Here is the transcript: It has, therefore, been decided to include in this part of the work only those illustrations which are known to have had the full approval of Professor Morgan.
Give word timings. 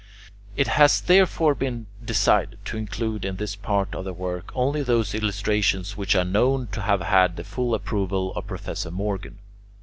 It 0.57 0.65
has, 0.67 0.99
therefore, 0.99 1.53
been 1.53 1.85
decided 2.03 2.57
to 2.65 2.75
include 2.75 3.23
in 3.23 3.35
this 3.35 3.55
part 3.55 3.93
of 3.93 4.03
the 4.03 4.13
work 4.13 4.51
only 4.55 4.81
those 4.81 5.13
illustrations 5.13 5.95
which 5.95 6.15
are 6.15 6.25
known 6.25 6.69
to 6.71 6.81
have 6.81 7.01
had 7.01 7.35
the 7.35 7.43
full 7.43 7.75
approval 7.75 8.33
of 8.33 8.47
Professor 8.47 8.89
Morgan. 8.89 9.37